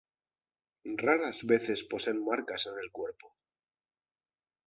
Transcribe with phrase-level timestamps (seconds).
[1.05, 3.37] Raras veces poseen marcas en el cuerpo.